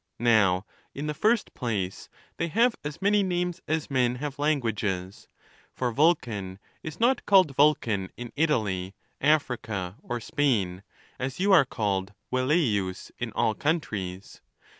Now, 0.17 0.65
in 0.95 1.05
the 1.05 1.13
first 1.13 1.53
place, 1.53 2.09
they 2.37 2.47
have 2.47 2.75
as 2.83 3.03
many 3.03 3.21
names 3.21 3.61
as 3.67 3.91
men 3.91 4.15
have 4.15 4.39
languages; 4.39 5.27
for 5.75 5.91
Vulcan 5.91 6.57
is 6.81 6.99
not 6.99 7.23
called 7.27 7.55
Vulcan 7.55 8.09
in 8.17 8.33
Italy, 8.35 8.95
Africa, 9.21 9.97
or 10.01 10.19
Spain, 10.19 10.81
as 11.19 11.39
you 11.39 11.51
are 11.53 11.65
called 11.65 12.15
Velle 12.33 12.49
ius 12.73 13.11
in 13.19 13.31
all 13.33 13.53
countries. 13.53 14.41